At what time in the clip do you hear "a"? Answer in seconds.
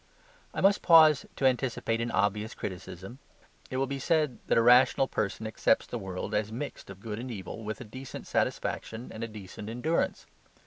4.57-4.61, 7.81-7.83, 9.23-9.27